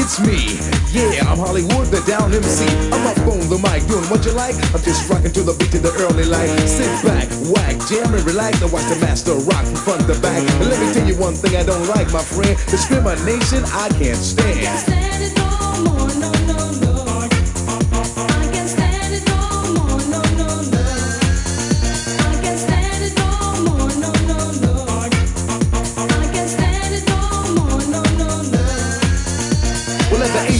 It's 0.00 0.18
me. 0.24 0.56
Yeah, 0.96 1.28
I'm 1.28 1.38
Hollywood, 1.38 1.86
the 1.92 2.00
down 2.08 2.32
MC. 2.32 2.64
I'm 2.90 3.04
up 3.06 3.20
on 3.28 3.44
the 3.52 3.60
mic, 3.60 3.84
doing 3.86 4.08
what 4.08 4.24
you 4.24 4.32
like. 4.32 4.56
I'm 4.72 4.82
just 4.82 5.08
rocking 5.08 5.32
to 5.32 5.42
the 5.44 5.52
beat 5.60 5.74
of 5.76 5.84
the 5.84 5.92
early 6.00 6.24
light. 6.24 6.50
Sit 6.64 6.90
back, 7.04 7.28
whack, 7.52 7.76
jam 7.86 8.08
and 8.14 8.24
relax. 8.24 8.60
And 8.62 8.72
watch 8.72 8.88
the 8.88 8.98
master 8.98 9.36
rock 9.44 9.64
from 9.68 9.76
front 9.76 10.02
to 10.08 10.16
back. 10.20 10.40
And 10.40 10.68
let 10.72 10.80
me 10.80 10.92
tell 10.92 11.06
you 11.06 11.16
one 11.20 11.34
thing 11.34 11.54
I 11.56 11.62
don't 11.62 11.86
like, 11.88 12.10
my 12.12 12.24
friend. 12.24 12.56
Discrimination, 12.66 13.62
I 13.76 13.88
can't 14.00 14.18
stand. 14.18 14.80
stand 14.80 15.22
it 15.22 15.36
no 15.36 15.48
more, 15.84 16.08
no, 16.16 16.32
no, 16.48 16.69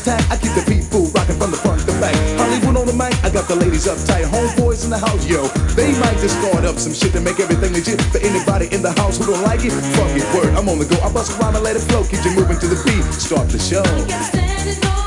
attack. 0.00 0.20
I 0.30 0.36
keep 0.36 0.52
the 0.56 0.64
people 0.64 1.06
rocking 1.12 1.36
from 1.36 1.50
the 1.50 1.56
front 1.56 1.80
to 1.84 1.92
back. 2.00 2.16
Hollywood 2.38 2.76
on 2.76 2.86
the 2.86 2.96
mic, 2.96 3.12
I 3.24 3.30
got 3.30 3.48
the 3.48 3.56
ladies 3.56 3.86
uptight. 3.86 4.24
Homeboys 4.24 4.84
in 4.84 4.90
the 4.90 4.98
house, 4.98 5.24
yo. 5.28 5.48
They 5.76 5.92
might 6.00 6.16
just 6.18 6.40
start 6.40 6.64
up 6.64 6.76
some 6.78 6.92
shit 6.92 7.12
to 7.12 7.20
make 7.20 7.40
everything 7.40 7.72
legit. 7.72 8.00
For 8.12 8.18
anybody 8.18 8.72
in 8.74 8.82
the 8.82 8.92
house 8.92 9.18
who 9.18 9.26
don't 9.26 9.42
like 9.42 9.64
it, 9.64 9.72
fuck 9.96 10.12
it, 10.16 10.24
word. 10.34 10.54
I'm 10.56 10.68
on 10.68 10.78
the 10.78 10.86
go. 10.86 10.96
I 11.04 11.12
bust 11.12 11.38
around 11.38 11.54
and 11.54 11.64
let 11.64 11.76
it 11.76 11.84
flow. 11.84 12.04
Keep 12.04 12.24
you 12.24 12.32
moving 12.34 12.58
to 12.58 12.66
the 12.66 12.80
beat. 12.84 13.04
Start 13.14 13.48
the 13.48 13.58
show. 13.58 14.99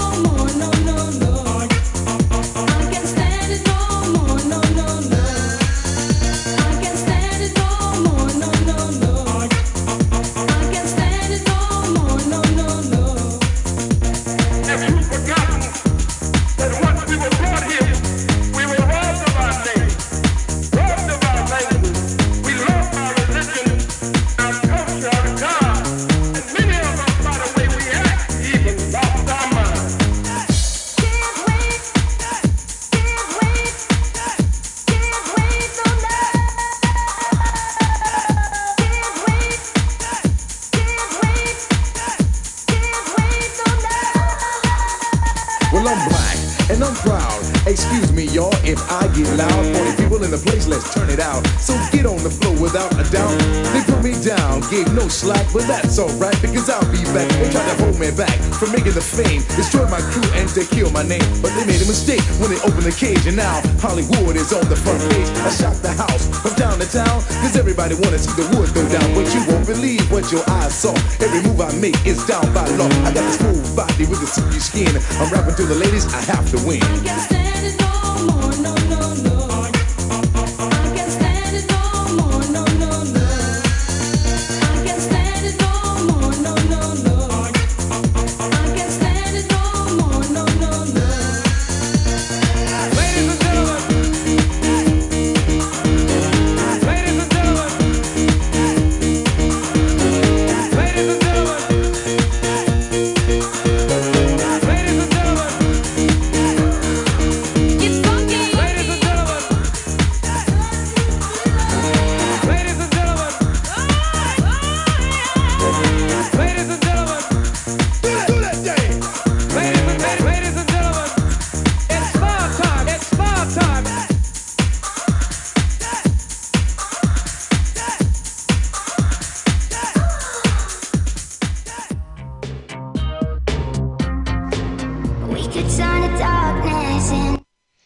And 46.73 46.83
I'm 46.83 46.95
proud. 46.95 47.42
Excuse 47.63 48.11
me, 48.11 48.27
y'all, 48.35 48.51
if 48.67 48.75
I 48.91 49.07
get 49.15 49.23
loud. 49.39 49.63
40 49.71 49.95
people 49.95 50.19
in 50.27 50.31
the 50.35 50.37
place, 50.37 50.67
let's 50.67 50.91
turn 50.91 51.07
it 51.07 51.23
out. 51.23 51.39
So 51.63 51.71
get 51.95 52.03
on 52.03 52.19
the 52.19 52.29
floor 52.29 52.51
without 52.59 52.91
a 52.99 53.07
doubt. 53.07 53.31
They 53.71 53.79
put 53.87 54.03
me 54.03 54.11
down, 54.19 54.59
gave 54.67 54.91
no 54.91 55.07
slack, 55.07 55.47
but 55.55 55.63
that's 55.63 55.95
alright 55.95 56.35
because 56.43 56.67
I'll 56.67 56.83
be 56.91 56.99
back. 57.15 57.31
They 57.39 57.47
tried 57.55 57.63
to 57.71 57.75
hold 57.79 57.95
me 58.03 58.11
back 58.11 58.35
from 58.59 58.75
making 58.75 58.99
the 58.99 59.05
fame, 59.05 59.47
destroy 59.55 59.87
my 59.87 60.03
crew 60.11 60.27
and 60.35 60.51
to 60.59 60.67
kill 60.67 60.91
my 60.91 61.07
name. 61.07 61.23
But 61.39 61.55
they 61.55 61.63
made 61.63 61.79
a 61.79 61.87
mistake 61.87 62.19
when 62.43 62.51
they 62.51 62.59
opened 62.67 62.83
the 62.83 62.91
cage, 62.91 63.23
and 63.31 63.39
now 63.39 63.63
Hollywood 63.79 64.35
is 64.35 64.51
on 64.51 64.67
the 64.67 64.75
front 64.75 64.99
page. 65.15 65.31
I 65.47 65.49
shot 65.55 65.79
the 65.79 65.95
house 65.95 66.27
from 66.43 66.59
down 66.59 66.83
to 66.83 66.87
town 66.91 67.23
because 67.31 67.55
everybody 67.55 67.95
wanna 67.95 68.19
see 68.19 68.35
the 68.35 68.43
wood 68.59 68.75
go 68.75 68.83
down. 68.91 69.07
But 69.15 69.31
you 69.31 69.39
won't 69.47 69.63
believe 69.63 70.03
what 70.11 70.27
your 70.35 70.43
eyes 70.59 70.75
saw. 70.75 70.91
Every 71.23 71.39
move 71.47 71.63
I 71.63 71.71
make 71.79 71.95
is 72.03 72.19
down 72.27 72.43
by 72.51 72.67
law. 72.75 72.91
I 73.07 73.15
got 73.15 73.23
this 73.23 73.39
smooth 73.39 73.71
body 73.71 74.03
with 74.03 74.19
the 74.19 74.27
silky 74.27 74.59
skin. 74.59 74.91
I'm 75.23 75.31
rapping 75.31 75.55
to 75.55 75.63
the 75.63 75.79
ladies, 75.79 76.11
I 76.11 76.19
have 76.27 76.43
to 76.51 76.59
win. 76.67 77.42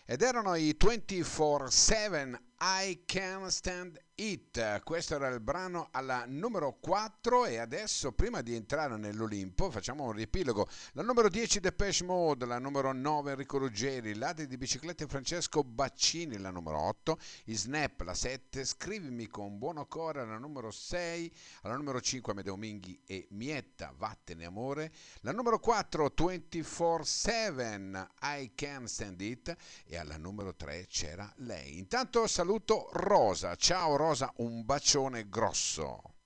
Ed 0.09 0.21
erano 0.21 0.55
i 0.55 0.75
24-7 0.79 2.37
I 2.59 3.03
Can 3.05 3.49
Stand 3.49 3.99
It. 4.19 4.81
Questo 4.81 5.13
era 5.13 5.27
il 5.27 5.39
brano 5.39 5.89
alla 5.91 6.25
numero 6.25 6.77
4 6.79 7.45
e 7.45 7.57
adesso 7.57 8.13
prima 8.13 8.41
di 8.41 8.55
entrare 8.55 8.97
nell'Olimpo 8.97 9.69
facciamo 9.69 10.05
un 10.05 10.13
riepilogo. 10.13 10.67
La 10.93 11.03
numero 11.03 11.29
10 11.29 11.59
Depeche 11.59 12.03
Mode, 12.03 12.47
la 12.47 12.57
numero 12.57 12.91
9 12.93 13.29
Enrico 13.29 13.59
Ruggeri, 13.59 14.15
Ladri 14.15 14.47
di 14.47 14.57
biciclette 14.57 15.05
Francesco 15.05 15.63
Baccini, 15.63 16.39
la 16.39 16.49
numero 16.49 16.79
8, 16.79 17.19
i 17.45 17.55
Snap, 17.55 18.01
la 18.01 18.15
7, 18.15 18.65
Scrivimi 18.65 19.27
con 19.27 19.59
buono 19.59 19.85
cuore, 19.85 20.25
la 20.25 20.39
numero 20.39 20.71
6, 20.71 21.31
alla 21.61 21.75
numero 21.75 22.01
5 22.01 22.31
Amedeo 22.31 22.55
Minghi 22.55 22.99
e 23.05 23.27
Mietta, 23.29 23.93
Vattene 23.95 24.45
amore, 24.45 24.91
la 25.21 25.31
numero 25.31 25.59
4 25.59 26.11
24-7 26.17 28.07
I 28.21 28.51
Can 28.55 28.87
Stand 28.87 29.21
It 29.21 29.55
e 29.85 29.95
alla 29.95 30.17
numero 30.17 30.55
3 30.55 30.87
c'era 30.87 31.31
lei. 31.37 31.77
Intanto 31.77 32.25
saluto 32.25 32.89
Rosa, 32.93 33.53
ciao 33.53 33.95
Rosa, 33.95 34.05
un 34.37 34.63
bacione 34.65 35.27
grosso. 35.29 36.16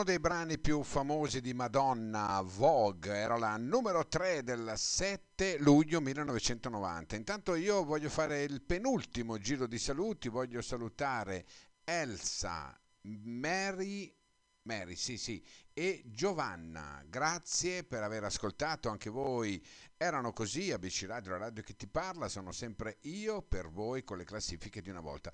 Uno 0.00 0.08
dei 0.08 0.18
brani 0.18 0.58
più 0.58 0.82
famosi 0.82 1.42
di 1.42 1.52
Madonna, 1.52 2.40
Vogue, 2.40 3.14
era 3.14 3.36
la 3.36 3.58
numero 3.58 4.08
3 4.08 4.42
del 4.42 4.72
7 4.74 5.58
luglio 5.58 6.00
1990. 6.00 7.16
Intanto 7.16 7.54
io 7.54 7.84
voglio 7.84 8.08
fare 8.08 8.42
il 8.44 8.62
penultimo 8.62 9.36
giro 9.36 9.66
di 9.66 9.78
saluti, 9.78 10.30
voglio 10.30 10.62
salutare 10.62 11.44
Elsa, 11.84 12.74
Mary, 13.02 14.10
Mary, 14.62 14.96
sì, 14.96 15.18
sì, 15.18 15.44
e 15.74 16.02
Giovanna. 16.06 17.04
Grazie 17.06 17.84
per 17.84 18.02
aver 18.02 18.24
ascoltato 18.24 18.88
anche 18.88 19.10
voi. 19.10 19.62
Erano 19.98 20.32
così, 20.32 20.72
ABC 20.72 21.04
Radio, 21.08 21.32
la 21.32 21.36
radio 21.36 21.62
che 21.62 21.76
ti 21.76 21.86
parla, 21.86 22.28
sono 22.28 22.52
sempre 22.52 22.96
io 23.02 23.42
per 23.42 23.68
voi 23.68 24.02
con 24.02 24.16
le 24.16 24.24
classifiche 24.24 24.80
di 24.80 24.88
una 24.88 25.00
volta. 25.00 25.30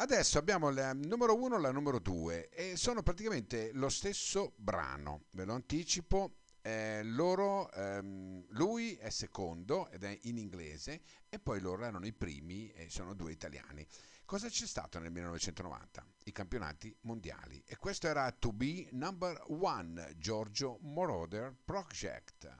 Adesso 0.00 0.38
abbiamo 0.38 0.70
la 0.70 0.92
numero 0.92 1.34
1 1.34 1.56
e 1.56 1.60
la 1.60 1.72
numero 1.72 1.98
2 1.98 2.50
e 2.50 2.76
sono 2.76 3.02
praticamente 3.02 3.72
lo 3.72 3.88
stesso 3.88 4.52
brano, 4.56 5.24
ve 5.32 5.44
lo 5.44 5.54
anticipo. 5.54 6.34
eh, 6.62 7.02
loro, 7.02 7.70
ehm, 7.72 8.44
lui 8.50 8.94
è 8.94 9.10
secondo 9.10 9.88
ed 9.90 10.04
è 10.04 10.18
in 10.22 10.36
inglese 10.36 11.00
e 11.28 11.38
poi 11.38 11.60
loro 11.60 11.84
erano 11.84 12.06
i 12.06 12.12
primi 12.12 12.70
e 12.70 12.90
sono 12.90 13.14
due 13.14 13.32
italiani. 13.32 13.84
Cosa 14.24 14.48
c'è 14.48 14.66
stato 14.66 14.98
nel 14.98 15.10
1990? 15.10 16.06
I 16.24 16.32
campionati 16.32 16.94
mondiali 17.02 17.62
e 17.66 17.76
questo 17.76 18.06
era 18.06 18.30
To 18.32 18.52
Be 18.52 18.88
Number 18.92 19.42
One 19.48 20.14
Giorgio 20.16 20.78
Moroder 20.82 21.56
Project. 21.64 22.54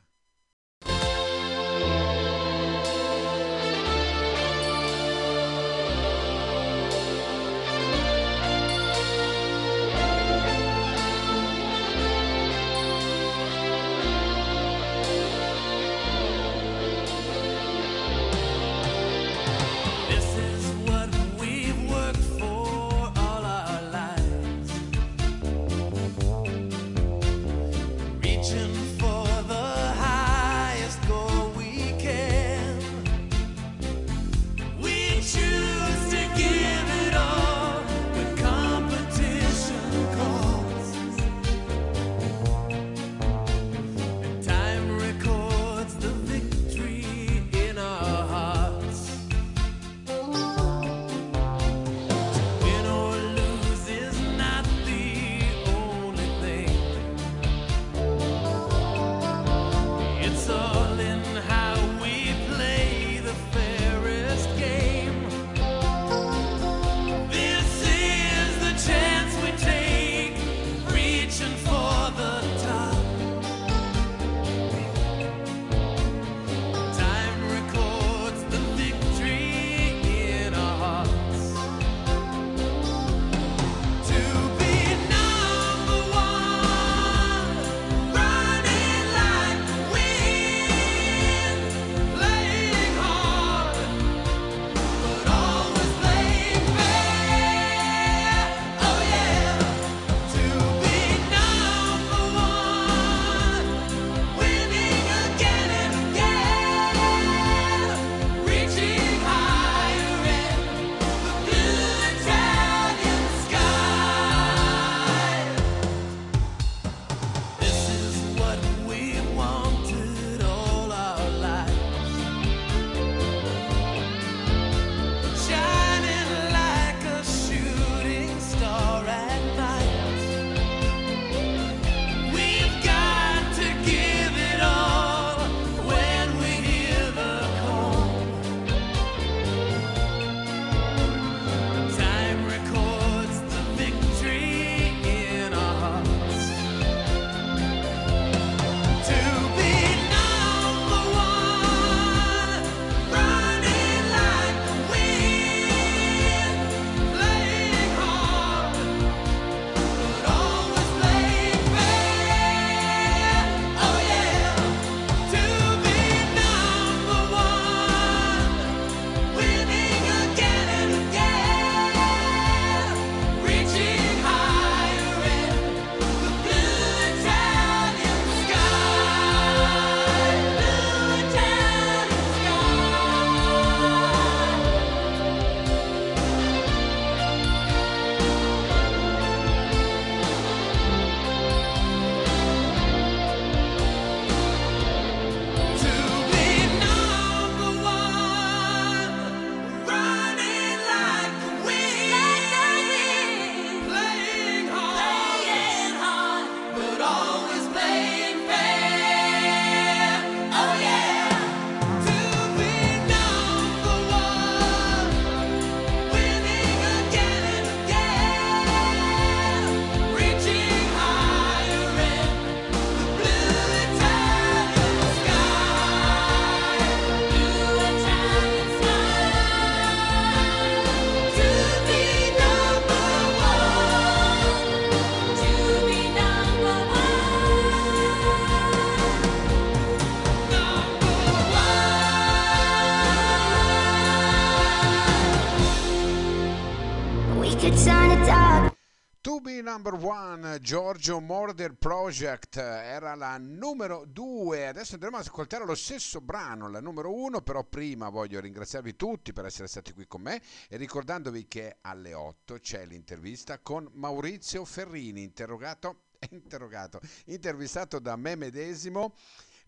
Giorgio 250.69 251.19
Murder 251.19 251.73
Project 251.73 252.59
era 252.59 253.14
la 253.14 253.39
numero 253.39 254.05
due. 254.07 254.66
Adesso 254.66 254.97
andremo 254.97 255.16
ad 255.16 255.23
ascoltare 255.23 255.64
lo 255.64 255.75
stesso 255.75 256.21
brano, 256.21 256.69
la 256.69 256.83
numero 256.83 257.11
uno. 257.11 257.41
Però 257.41 257.64
prima 257.64 258.11
voglio 258.11 258.39
ringraziarvi 258.39 258.95
tutti 258.95 259.33
per 259.33 259.47
essere 259.47 259.66
stati 259.66 259.95
qui 259.95 260.07
con 260.07 260.21
me 260.21 260.43
e 260.69 260.77
ricordandovi 260.77 261.49
che 261.49 261.79
alle 261.81 262.12
8 262.12 262.57
c'è 262.57 262.85
l'intervista 262.85 263.61
con 263.61 263.89
Maurizio 263.95 264.66
Ferrini, 264.66 265.23
interrogato, 265.23 266.09
interrogato, 266.33 267.01
intervistato 267.25 267.99
da 267.99 268.16
me 268.16 268.37
medesimo. 268.37 269.14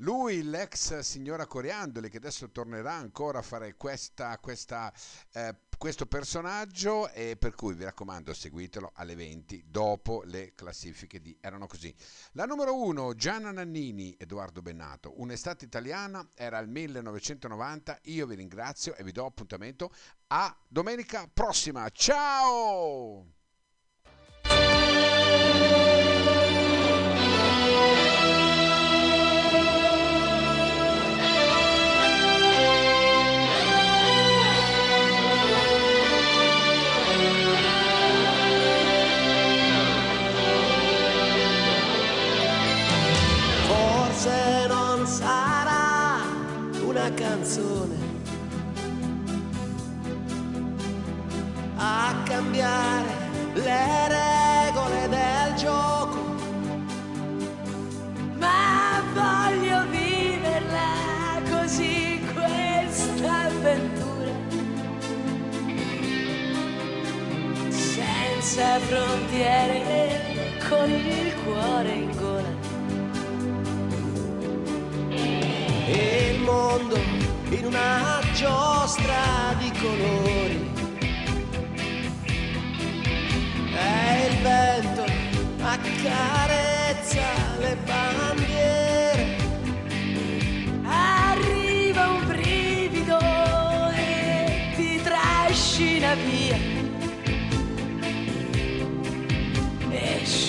Lui, 0.02 0.42
l'ex 0.42 1.00
signora 1.00 1.46
Coriandoli, 1.46 2.08
che 2.08 2.16
adesso 2.16 2.50
tornerà 2.50 2.94
ancora 2.94 3.40
a 3.40 3.42
fare 3.42 3.76
questa, 3.76 4.38
questa, 4.38 4.90
eh, 5.32 5.54
questo 5.76 6.06
personaggio 6.06 7.10
e 7.10 7.36
per 7.36 7.54
cui 7.54 7.74
vi 7.74 7.84
raccomando 7.84 8.32
seguitelo 8.32 8.92
alle 8.94 9.14
20 9.14 9.64
dopo 9.68 10.22
le 10.24 10.54
classifiche 10.54 11.20
di 11.20 11.36
Erano 11.38 11.66
Così. 11.66 11.94
La 12.32 12.46
numero 12.46 12.80
1, 12.82 13.12
Gianna 13.14 13.50
Nannini, 13.50 14.16
Edoardo 14.18 14.62
Bennato, 14.62 15.20
Un'estate 15.20 15.66
italiana, 15.66 16.30
era 16.34 16.58
il 16.60 16.68
1990, 16.68 17.98
io 18.04 18.26
vi 18.26 18.36
ringrazio 18.36 18.94
e 18.96 19.04
vi 19.04 19.12
do 19.12 19.26
appuntamento 19.26 19.92
a 20.28 20.56
domenica 20.66 21.28
prossima. 21.30 21.86
Ciao! 21.90 23.39
Frontiere, 69.40 70.58
con 70.68 70.90
il 70.90 71.34
cuore 71.44 71.92
in 71.92 72.10
gola. 72.16 72.58
e 75.92 76.34
il 76.34 76.40
mondo 76.42 76.96
in 77.48 77.64
una 77.64 78.20
giostra 78.34 79.54
di 79.58 79.72
colori. 79.80 80.70
E 83.72 84.26
il 84.26 84.36
vento 84.42 85.04
accarezza 85.62 87.49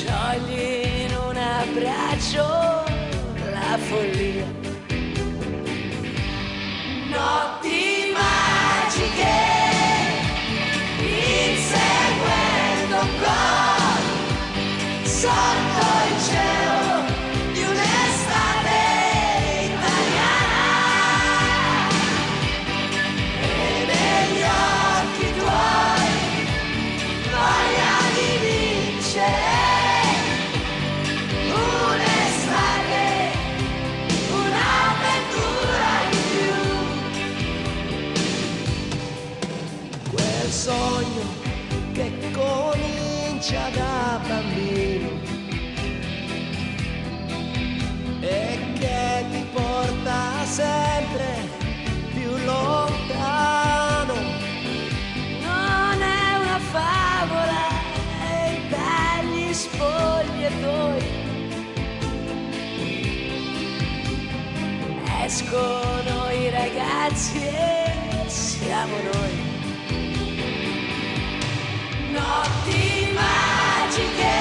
sciogli 0.01 1.03
in 1.03 1.15
un 1.15 1.37
abbraccio 1.37 2.83
la 3.51 3.77
follia. 3.77 4.60
Comincia 43.51 43.69
da 43.71 44.19
bambino 44.27 45.09
e 48.21 48.59
che 48.79 49.25
ti 49.31 49.45
porta 49.53 50.45
sempre 50.45 51.49
più 52.13 52.29
lontano. 52.45 54.13
Non 55.41 56.01
è 56.01 56.35
una 56.37 56.59
favola 56.59 57.67
e 58.23 58.61
dagli 58.69 59.53
spogliatoi 59.53 61.19
escono 65.23 66.31
i 66.31 66.49
ragazzi 66.49 67.37
e 67.37 68.27
siamo 68.27 68.95
noi. 69.13 69.49
Notti 72.11 73.11
magiche, 73.13 73.40
together. 73.91 74.40